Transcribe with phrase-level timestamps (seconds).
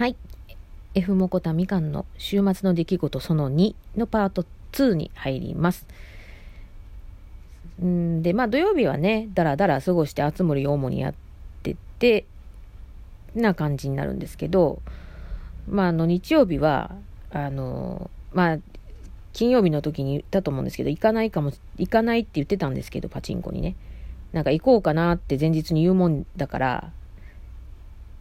[0.00, 0.16] はい。
[0.94, 5.86] F モコタみかんの週末の出来事その2のパート2に入ります。
[7.84, 11.14] んで、まあ土曜日はね、だらだら過ごして熱森を主にやっ
[11.62, 12.24] てて、
[13.34, 14.80] な感じになるんですけど、
[15.68, 16.96] まああの日曜日は、
[17.30, 18.58] あの、まあ
[19.34, 23.76] 金曜日の時に言ったと思うんですけど、行かないかも、行かないって言ってたんですけど、パチンコにね。
[24.32, 26.92] なんか行こうかなって前日に言うもんだから、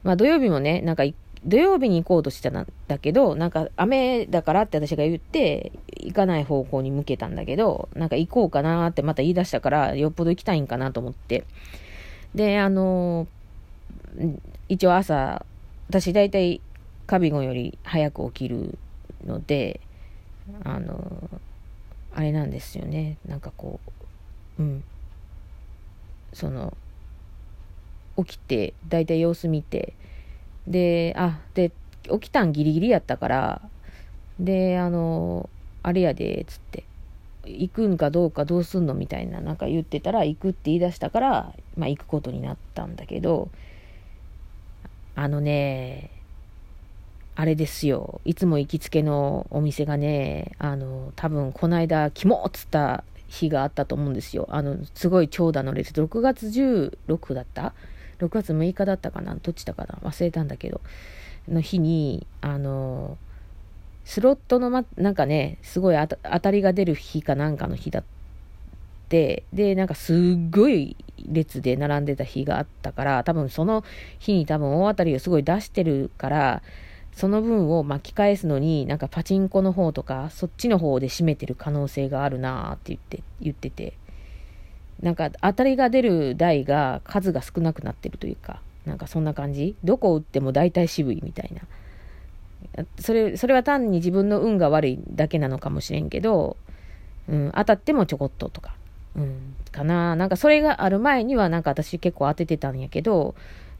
[0.03, 11.45] まあ土曜日もね、なんか行土曜日に行こうとしたんだけど、なんか雨だからって私が言って、行かない方向に向けたんだけど、なんか行こうかなってまた言い出したから、よっぽど行きたいんかなと思って。
[12.35, 13.27] で、あの、
[14.67, 15.45] 一応朝、
[15.87, 16.61] 私大体
[17.07, 18.77] カビゴンより早く起きる
[19.25, 19.79] ので、
[20.63, 21.29] あの、
[22.13, 23.17] あれなんですよね。
[23.25, 23.79] なんかこ
[24.57, 24.83] う、うん。
[26.33, 26.75] その、
[28.17, 29.93] 起きて、大体様子見て、
[30.69, 31.71] で、あ、で、
[32.03, 33.61] 起きたんギリギリやったから、
[34.39, 35.49] で、あの、
[35.83, 36.83] あれやで、つって、
[37.45, 38.93] 行くんかどうかどうすんの？
[38.93, 43.49] みたいな、なんか言ってたら、行くって言い出したから、まあ行くことになったんだけど、
[45.15, 46.11] あのね、
[47.35, 48.21] あれですよ。
[48.25, 54.47] いつも行きつけのお店がね、あの、多分この間、キモっつった日があったと思うんですよ。
[54.51, 55.93] あの、すごい長蛇の列。
[55.93, 57.73] 6月16だった？
[58.19, 59.35] 6月6日だったかな？
[59.35, 59.97] どっちだかな？
[60.03, 60.81] 忘れたんだけど、
[61.47, 63.17] の日に、あの、
[64.05, 68.03] スロットのま、なんかね、すごい当たりが出る日かなんかの日だっ
[69.07, 70.17] て、で、なんかすっ
[70.49, 70.95] ごい
[71.27, 73.83] 列で並んでた日があったから、多分その
[74.19, 76.61] 日に多分大当たりをすごい出してるから、
[77.13, 83.93] その分を巻き返すのに、なんかパチンコの方とか、そっちの方で占めてる可能性があるなーって言って、言ってて。
[85.01, 89.75] なんか当たりが出る台が数が少なくなってるというか、なんかそんな感じ？
[89.83, 92.85] どこを打っても大体渋いみたいな。
[92.99, 96.57] それ、それは単に自分の運が悪いだけなのかもしれんけど、
[97.27, 98.75] うん、当たってもちょこっととか、
[99.15, 100.15] うん、かな。
[100.15, 103.35] なんかそれがある前にはなんか私結構当ててたんやけど、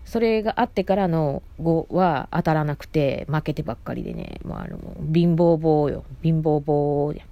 [0.06, 4.79] それがあってからの5は当たらなくて負けてばっかりでね、もうあの、
[5.13, 6.03] 貧乏棒よ。
[6.24, 7.25] 貧乏棒や。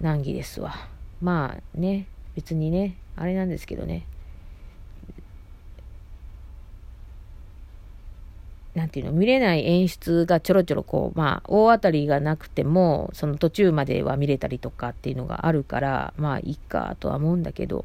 [0.00, 0.74] 難儀ですわ。
[1.20, 4.06] まあね、別にね、あれなんですけどね。
[8.74, 17.84] なんていうの、見れない演出がちょろちょろこう、まあ、大当たりがなくても、その途中までは見れたりとかっていうのがあるから、まあ、いいかとは思うんだけど。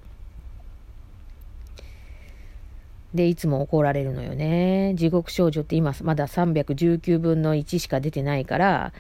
[3.14, 4.94] で、いつも怒られるのよね。
[4.96, 8.94] 地獄少女って今まだ319分の1しか出てないから、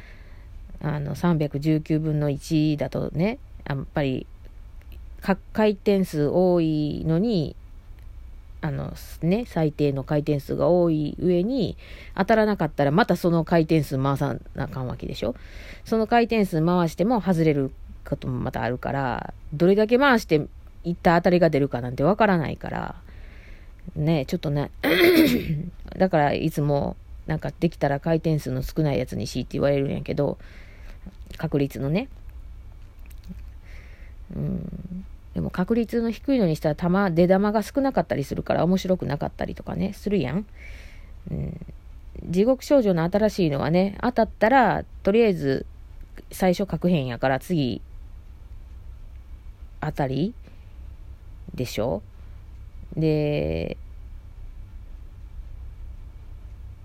[0.82, 4.28] あの、319分の1だとね、やっぱり
[5.22, 7.56] 回転数多いのに、
[8.62, 11.78] あのね、最低の回転数が多い上に、
[12.16, 15.36] 当たらなかったらまたその回転数回さなあかんわけでしょ？
[15.86, 17.72] その回転数回しても外れる
[18.06, 20.48] こともまたあるから、どれだけ回して
[20.84, 22.96] いった当たりが出るかなんてわからないから、
[23.96, 24.72] ね、ちょっとね、
[25.98, 26.98] だからいつも、
[27.28, 30.38] なんかできたら回転数の少ないやつにしいって言われるんやけど、
[31.38, 32.10] 確率のね。
[34.36, 35.06] うん。
[35.34, 40.46] でも確率の低いのにしたら玉、出玉が少なかったりするから面白くなかったりとかね、するやん。
[41.32, 41.66] うん、
[42.26, 45.66] 地獄少女の新しいのはね、当たったら、とりあえず
[46.32, 47.82] 最初確変やから次、
[49.82, 50.34] 当たり？
[51.56, 52.02] でしょ？
[52.98, 53.78] で、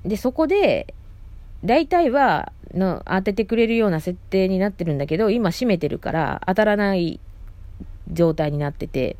[0.05, 0.94] で、そこで、
[1.65, 7.21] 大体はの当ててくれるような設定になってるんだけど、今閉めてるから当たらない
[8.12, 9.16] 状態になってて、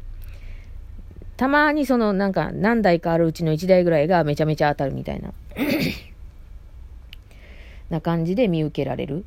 [1.37, 5.33] たまにそのなんか何台かあるうちの1台ぐらいがめちゃめちゃ当たるみたいな
[7.91, 9.25] な感じで見受けられる。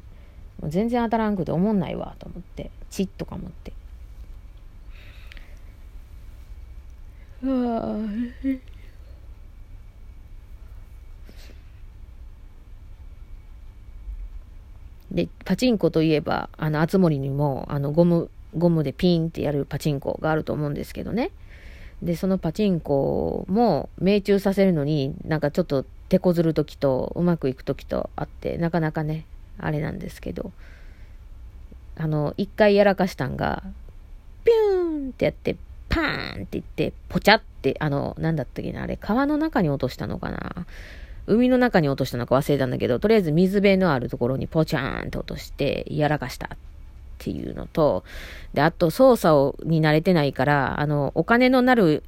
[0.63, 3.73] 全然当たらんくて思んないわと思って、チッとか思って。
[15.11, 21.31] で、パチンコといえば、あの、あつ森にも、あの、ゴムゴムでピンってやるパチンコがあると思うんですけどね。
[22.01, 29.25] で、そのパチンコも命中させるのになんかちょっと手こずる時とうまくいく時とあって、なかなかね、
[29.57, 30.51] あれなんですけど、
[31.95, 33.63] あの、一回やらかしたんが、
[34.43, 35.55] ピューンってやって、
[35.89, 40.65] パーンって言って、ポチャって、あの、なんだったっけな、あれ、川の中に落としたのかな。
[41.25, 46.57] 海の中に落としたのか忘れたんだけど、とりあえず水辺のあるところにポチャーンって落として、やらかしたっ
[47.17, 48.03] ていうのと、
[48.53, 52.03] で、あと操作をに慣れてないから、あの、お金のなる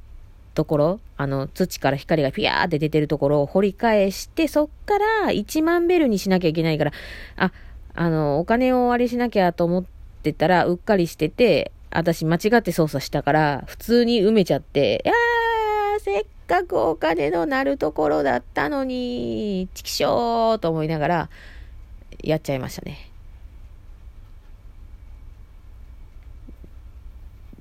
[0.54, 6.92] ところ、あの、土から光がピヤーって出てるところを掘り返して、そっから1万ベルにしなきゃいけないから、
[7.36, 7.52] あ、
[7.94, 9.84] あの、お金をあれしなきゃと思っ
[10.22, 21.30] てたら、うっかりしてて、私間違って操作したから、普通に埋めちゃって、いやー、せっかくお金のなるところだったのに、チキショーと思いながら、
[22.22, 23.09] やっちゃいましたね。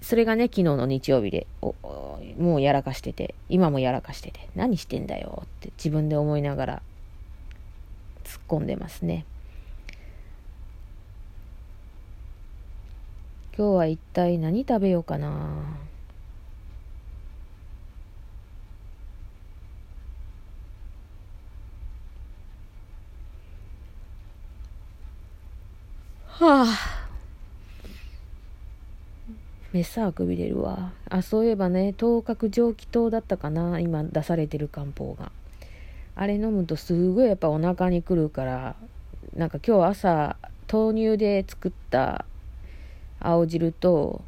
[0.10, 1.46] それがね、昨日の日曜日で、
[2.40, 6.82] もうやらかしてて、今もやらかしてて、何してんだよって自分で思いながら
[8.24, 9.24] 突っ込んでますね。
[13.56, 15.30] 今日は一体何食べようかな。
[26.26, 26.99] はあ。
[29.72, 30.94] めっさあくびれるわ。
[31.10, 35.32] あ、そういえばね、頭角蒸気糖だったかな、今出されてる漢方が。
[36.16, 38.76] あれ飲むとすごいやっぱお腹にくるから、
[39.36, 40.38] なんか今日朝、
[40.72, 42.26] 豆乳で作った
[43.20, 44.24] 青汁と、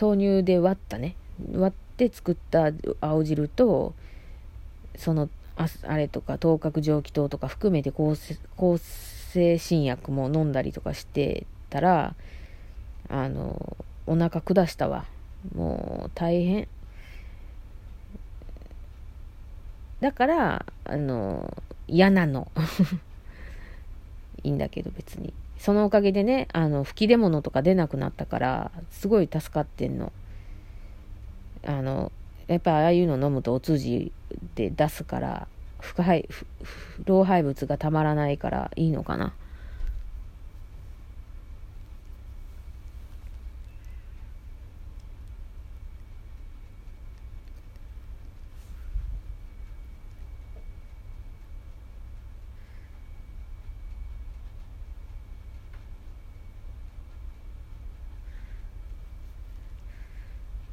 [0.00, 1.16] 豆乳で割ったね、
[1.52, 2.70] 割って作った
[3.00, 3.92] 青汁と、
[4.94, 12.14] その、ああれとか、頭角蒸気糖とか含めて抗生新薬も飲んだりとかしてたら、
[13.08, 13.76] あの、
[14.06, 15.04] お腹下したわ。
[15.54, 16.68] もう大変。
[20.00, 21.56] だから、あの、
[21.86, 22.50] 嫌なの。
[24.44, 25.32] いいんだけど別に。
[25.58, 30.12] そのおかげでね、あの、吹き出物とか出なくなったから、すごい助かってんの。
[31.66, 32.12] あの、
[32.46, 34.12] やっぱああいうの飲むとお通じ
[34.54, 35.48] で出すから、
[37.04, 39.32] 老廃物がたまらないからいいのかな。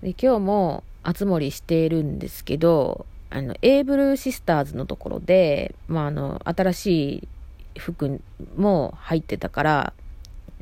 [0.05, 7.27] で今日も熱盛しているんですけど、あの、エーブルシスターズのところで、まあ、あの、新し
[7.75, 8.21] い服
[8.55, 9.93] も入ってたから、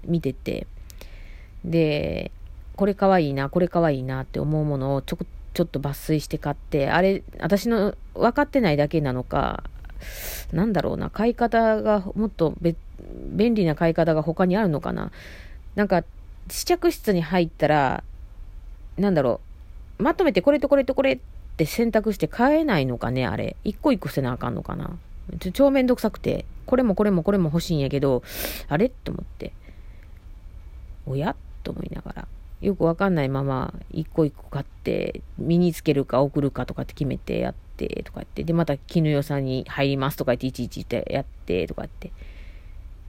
[0.06, 0.66] 見てて、
[1.66, 2.32] で、
[2.78, 5.18] これかわいいな、これかわいいなって思うものをちょ、
[5.54, 9.66] ちょっと抜粋して買って、あれ、私の分かってないだけなのか、
[10.54, 15.12] なんだろうな、買い方がもっと便利な買い方が他にあるのかな。
[15.76, 16.06] なんか、
[16.50, 18.06] 試着室に入ったら、
[18.98, 19.42] なんだろ
[20.00, 21.20] う、まとめてこれとこれとこれっ
[21.58, 23.56] て選択して買えないのかね、あれ。
[23.64, 24.92] 一個一個せなあかんのかな。
[25.40, 28.24] ちょ超めんどくさくて、これもこれもこれも欲しいんやけど、
[28.68, 28.90] あれ？
[28.90, 29.54] と思って。
[31.06, 31.36] おや？
[31.64, 32.28] と思いながら。
[32.62, 38.44] よくわかんないまま、一個一個買って、身につけるか送るかとかって決めてやって、とか言って。
[38.44, 42.12] で、また絹代さんに入りますとか言って、いちいちってやって、とかって。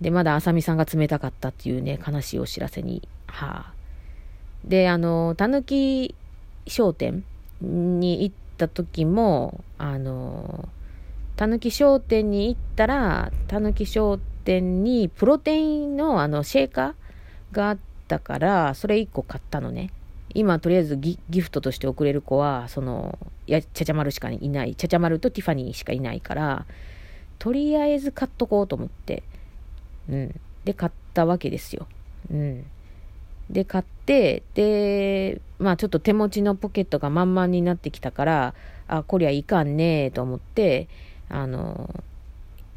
[0.01, 3.73] で、まだあさみさんが冷たかったっていうね、悲しいお知らせに、はあ、
[4.65, 6.15] で、あの、たぬき
[6.67, 7.25] 商店
[7.61, 10.69] に行った時も、あの、
[11.37, 17.79] たぬき商店に行ったら、たぬき商店にプロテインのあのシェーカーがあっ
[18.09, 19.91] たから、それ1個買ったのね。
[20.35, 24.75] 今、とりあえずギフトとして送れる子は、その、や、ちゃちゃ丸しかいない。
[24.75, 26.67] ちゃちゃ丸とティファニーしかいないから、
[27.39, 29.23] とりあえず買っとこうと思って。
[30.09, 30.41] うん。
[30.65, 31.87] で、買ったわけですよ。
[32.31, 32.65] うん。
[33.51, 38.55] で、買って、で、まあちょっと手持ちのポケットが満々になってきたから、
[38.89, 40.89] あ、こりゃいかんねえと思って、
[41.29, 41.89] あの、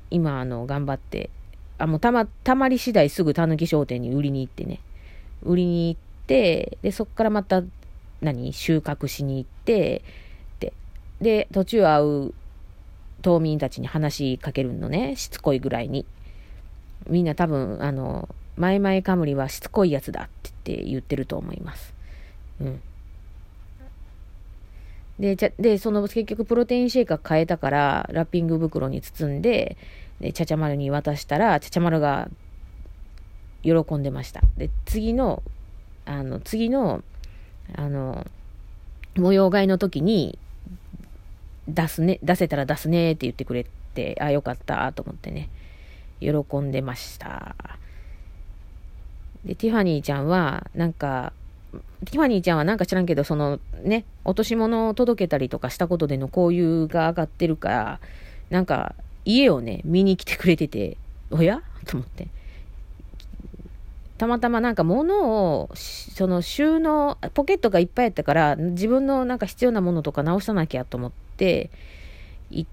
[0.09, 1.29] 今、あの、頑張って、
[1.77, 4.79] あ、もうたま、たまり次第すぐたぬき商店に売りに行ってね、
[5.43, 7.63] 売りに行って、で、そっからまた、
[8.21, 10.01] 何、収穫しに行って、
[10.59, 10.74] で、
[11.21, 12.33] で、途中会う
[13.21, 16.05] 島民たちに話しかけるのね、しつこいぐらいに。
[17.09, 21.93] みんな多分、あの、マイマイカムリはしつこいやつだって言ってると思います。
[22.59, 22.81] うん。
[25.19, 29.77] で、ちゃ、で、その結局プロテインシェイカー変えたから、ラッピング袋に包んで、
[30.19, 32.29] で、ちゃちゃ丸に渡したら、ちゃちゃ丸が
[33.63, 34.41] 喜んでました。
[34.57, 35.43] で、次の、
[36.05, 37.03] あの、次の、
[37.75, 38.25] あの、
[39.15, 40.37] 模様替えの時に、
[41.67, 45.49] 出すね、出せたら出すねって言ってくれて、あ、よかったと思ってね、
[46.19, 47.55] 喜んでました。
[49.47, 51.33] で、ティファニーちゃんは、なんか、
[52.05, 57.99] ティファニーちゃんはなんか知らんけど、そのね、落とし物を届けたりとかしたことでの交友が上がってるから、
[58.49, 58.93] なんか
[59.25, 60.97] 家をね、見に来てくれてて、
[61.31, 61.61] おや？
[61.85, 62.27] と思って。
[64.17, 71.69] たまたまなんか物を、その収納、ポケットがいっぱいやったから、自分のなんか必要なものとか直さなきゃと思って、
[72.49, 72.65] 行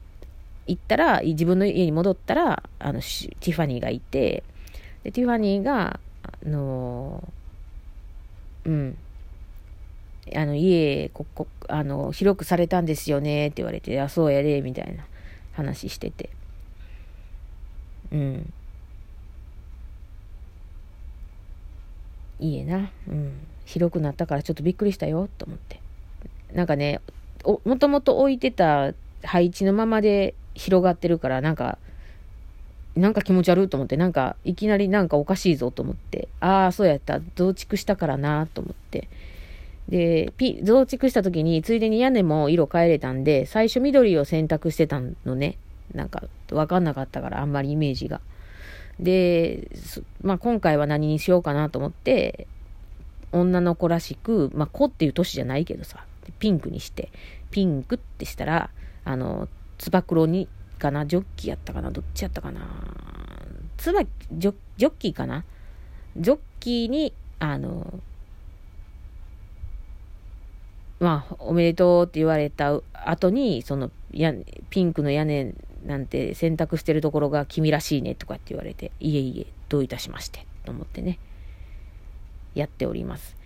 [0.72, 4.42] ったら、自分の家に戻ったら、あの、ティファニーがいて、
[5.02, 7.22] で、ティファニーが、あの
[8.64, 8.96] うん、
[10.34, 15.04] あの、家、ここ、あの、広くされたんですよねって言われて、あ、そうやで、みたいな
[15.52, 16.30] 話してて。
[18.10, 18.52] うん。
[22.40, 22.90] いいえな。
[23.08, 23.32] うん。
[23.66, 25.80] 広くなったからちょっとびっくりしたよ、と思って。
[26.54, 27.00] なんかね、
[27.64, 31.78] もともと置いてた配置のままで広がってるから、なんか、
[32.96, 39.08] なんか気持ち悪いと思って、なんか、いきなりなんかおかしいぞと思って、ああ、そうやった、増築したからな、と思って。
[39.88, 45.58] で、ピ、増築した時に、ついでに屋根も色変えれたんで、最初緑を選択してたのね。
[45.92, 46.22] なんか、
[46.52, 48.20] わかんなかったから、あんまりイメージが。
[49.00, 49.68] で、
[50.22, 52.46] まあ、今回は何にしようかなと思って、
[53.32, 56.04] 女の子らしく、まあ、子っていう年じゃないけどさ、
[56.38, 57.10] ピンクにして、
[57.50, 58.70] ピンクってしたら、
[59.04, 59.48] あの、
[59.78, 62.60] つば九郎に、かな、ジョッキーやったかな、どっちやったかな、
[63.76, 64.02] つば、
[64.32, 65.44] ジョジョッキーかな？
[66.16, 68.00] ジョッキーに、あの、
[71.00, 74.32] まあ、おめでとうって言われた後に、その、や、
[74.70, 75.54] ピンクの屋根
[75.84, 81.18] なんて洗濯してるところが君らしいねとかって言われて、いえいえ、どういたしまして、と思ってね、
[82.54, 83.36] やっております。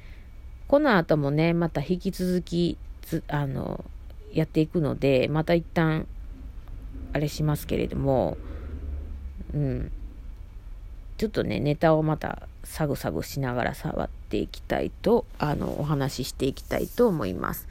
[0.68, 2.76] この後もね、また引き続き、
[3.28, 3.84] あの、
[4.32, 6.06] やっていくので、また一旦、
[7.12, 8.36] あれしますけれども、
[9.54, 9.92] うん。
[11.16, 17.66] ちょっとね、ネタをまたサグサグしながら触っていきたいと、あの、お話ししていきたいと思います。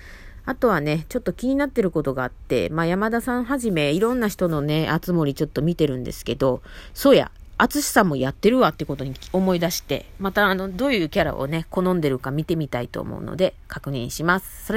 [0.46, 6.62] あとはね、ちょっと気になってることがあって、まあ、山田さんはじめ、いろんな人のね、あつ森ちょっと見てるんですけど、
[6.94, 14.66] そうや、淳さんもやってるわってことに思い出して、またあの、どういうキャラをね、好んでるか見てみたいと思うので、確認します。
[14.66, 14.76] それ